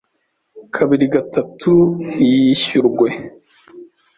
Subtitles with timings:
[0.75, 1.71] kabiri gatatu
[2.13, 3.07] ntiyishyurwe